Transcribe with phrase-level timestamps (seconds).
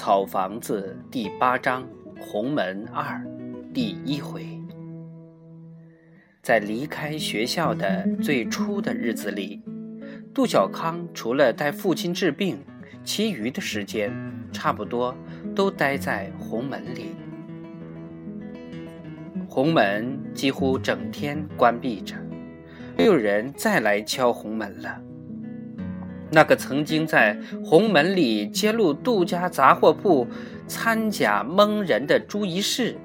[0.00, 1.86] 草房子第八章
[2.18, 3.22] 红门二
[3.74, 4.46] 第一回，
[6.42, 9.62] 在离开学校的最初的日子里，
[10.32, 12.58] 杜小康除了带父亲治病，
[13.04, 14.10] 其余的时间
[14.50, 15.14] 差不多
[15.54, 17.14] 都待在红门里。
[19.46, 22.16] 红门几乎整天关闭着，
[22.96, 24.98] 没有人再来敲红门了。
[26.32, 30.26] 那个曾经在红门里揭露杜家杂货铺
[30.68, 32.96] 掺假蒙人的朱一士，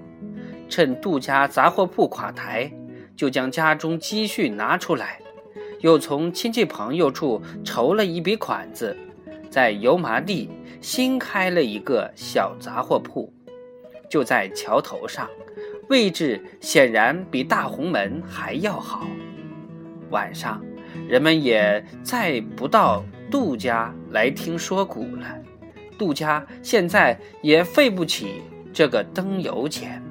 [0.69, 2.71] 趁杜家杂货铺垮台，
[3.15, 5.19] 就将家中积蓄拿出来，
[5.79, 8.95] 又从亲戚朋友处筹了一笔款子，
[9.49, 10.49] 在油麻地
[10.79, 13.33] 新开了一个小杂货铺，
[14.07, 15.27] 就在桥头上，
[15.89, 19.07] 位置显然比大红门还要好。
[20.11, 20.63] 晚上，
[21.07, 23.03] 人们也再不到。
[23.29, 25.25] 杜家来听说古了，
[25.97, 28.41] 杜家现在也费不起
[28.71, 30.01] 这个灯油钱。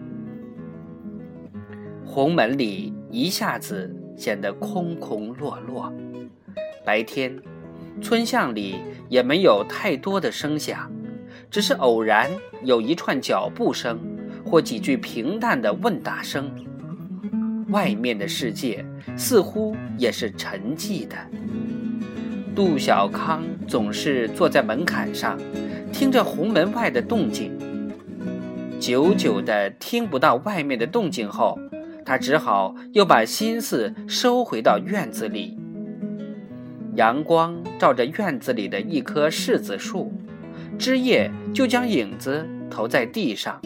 [2.04, 5.92] 红门里一下子显得空空落落。
[6.84, 7.36] 白天，
[8.02, 8.76] 村巷里
[9.08, 10.90] 也没有太多的声响，
[11.50, 12.30] 只是偶然
[12.62, 13.98] 有一串脚步声
[14.44, 16.52] 或几句平淡的问答声。
[17.70, 18.84] 外面的世界
[19.16, 21.16] 似乎也是沉寂的。
[22.54, 25.36] 杜小康总是坐在门槛上，
[25.92, 27.52] 听着红门外的动静。
[28.78, 31.58] 久久的听不到外面的动静后，
[32.04, 35.58] 他只好又把心思收回到院子里。
[36.94, 40.12] 阳光照着院子里的一棵柿子树，
[40.78, 43.60] 枝叶就将影子投在地上。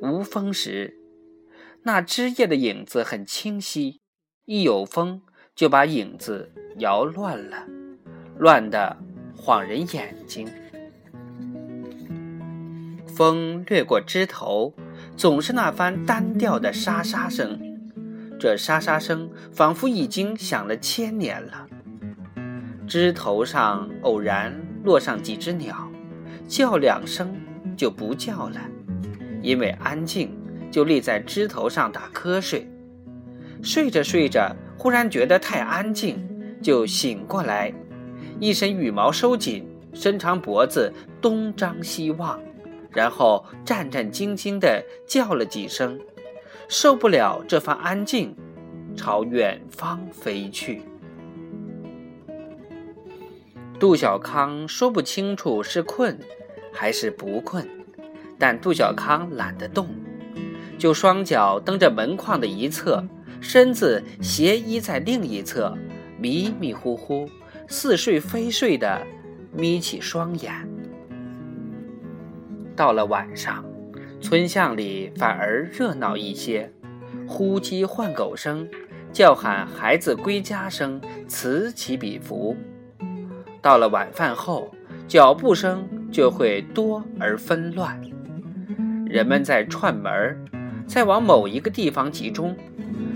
[0.00, 0.96] 无风时，
[1.82, 3.98] 那枝叶的影子很清晰；
[4.44, 5.22] 一有风，
[5.56, 7.66] 就把影子摇乱了。
[8.38, 8.96] 乱得
[9.36, 10.48] 晃人眼睛。
[13.06, 14.74] 风掠过枝头，
[15.16, 17.58] 总是那番单调的沙沙声。
[18.38, 21.66] 这沙沙声仿佛已经响了千年了。
[22.86, 24.54] 枝头上偶然
[24.84, 25.90] 落上几只鸟，
[26.46, 27.34] 叫两声
[27.74, 28.60] 就不叫了，
[29.40, 30.30] 因为安静，
[30.70, 32.70] 就立在枝头上打瞌睡。
[33.62, 36.22] 睡着睡着，忽然觉得太安静，
[36.62, 37.72] 就醒过来。
[38.38, 40.92] 一身羽毛收紧，伸长脖子
[41.22, 42.38] 东张西望，
[42.90, 45.98] 然后战战兢兢地叫了几声，
[46.68, 48.36] 受不了这番安静，
[48.94, 50.82] 朝远方飞去。
[53.78, 56.18] 杜小康说不清楚是困
[56.72, 57.66] 还是不困，
[58.38, 59.88] 但杜小康懒得动，
[60.78, 63.02] 就双脚蹬着门框的一侧，
[63.40, 65.74] 身子斜依在另一侧，
[66.18, 67.26] 迷迷糊糊。
[67.68, 69.06] 似睡非睡的
[69.52, 70.52] 眯起双眼。
[72.74, 73.64] 到了晚上，
[74.20, 76.70] 村巷里反而热闹一些，
[77.26, 78.68] 呼鸡唤狗声、
[79.12, 82.56] 叫喊孩子归家声此起彼伏。
[83.62, 84.70] 到了晚饭后，
[85.08, 88.00] 脚步声就会多而纷乱，
[89.06, 90.38] 人们在串门
[90.86, 92.56] 再，往某一个地方集中。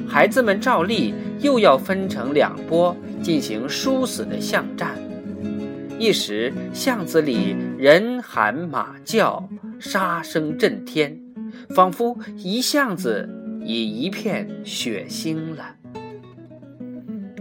[0.08, 4.98] 孩子们照例又要分成两拨进行殊死的巷战，
[5.98, 9.48] 一时巷子里人喊马叫，
[9.78, 11.16] 杀声震天，
[11.74, 13.28] 仿佛一巷子
[13.64, 15.76] 已一片血腥了。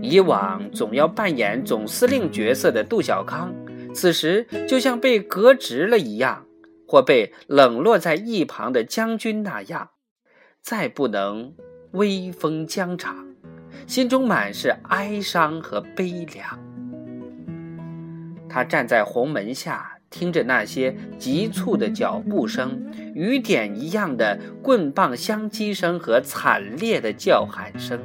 [0.01, 3.53] 以往总要扮演总司令角色的杜小康，
[3.93, 6.45] 此时就像被革职了一样，
[6.87, 9.89] 或被冷落在一旁的将军那样，
[10.61, 11.53] 再不能。
[11.93, 13.25] 威风疆场，
[13.87, 16.59] 心中满是哀伤和悲凉。
[18.47, 27.99] 他站在红门下，听着那些急促的脚步声、雨点一样的棍棒相击声和惨烈的叫喊声，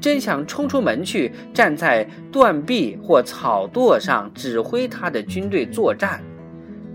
[0.00, 6.20] 真想冲出门去，站在断壁或草垛上指挥他的军队作战，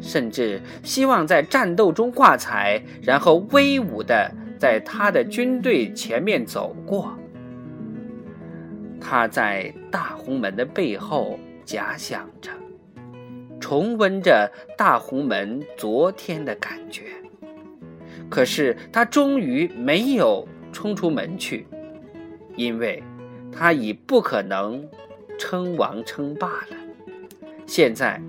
[0.01, 4.29] 甚至希望在战斗中挂彩，然后威武的。
[4.57, 7.17] 在他的军队前面走过，
[8.99, 12.49] 他在大红门的背后假想着，
[13.59, 17.03] 重温着大红门昨天的感觉。
[18.29, 21.67] 可是他终于没有冲出门去，
[22.55, 23.03] 因为
[23.51, 24.83] 他已不可能
[25.37, 26.77] 称王称霸了。
[27.67, 28.21] 现在，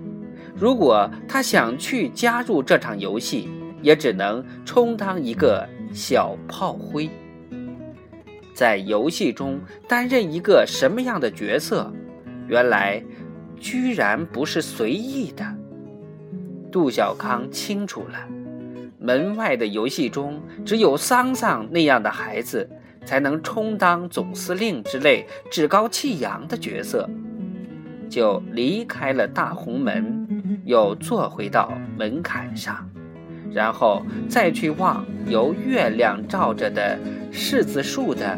[0.55, 3.49] 如果他想去加入这场游戏，
[3.81, 5.67] 也只能充当一个。
[5.93, 7.09] 小炮灰
[8.53, 11.91] 在游戏中担任一个什么样的角色？
[12.47, 13.03] 原来，
[13.59, 15.45] 居然不是随意的。
[16.71, 18.27] 杜小康清楚了，
[18.99, 22.69] 门外的游戏中只有桑桑那样的孩子
[23.05, 27.09] 才能充当总司令之类趾高气扬的角色，
[28.09, 32.89] 就离开了大红门，又坐回到门槛上，
[33.53, 36.97] 然后再去望由月亮照着的
[37.31, 38.37] 柿子树的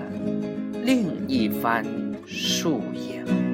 [0.83, 1.85] 另一番
[2.25, 3.48] 树影。